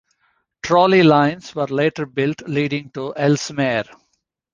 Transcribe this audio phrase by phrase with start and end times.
[0.63, 3.85] Trolley lines were later built leading to Elsmere.